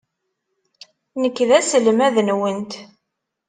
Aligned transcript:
Nekk 1.21 1.37
d 1.47 1.49
aselmad-nwent. 1.59 2.73